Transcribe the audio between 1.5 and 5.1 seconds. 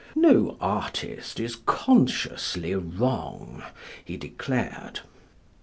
consciously wrong," he declared.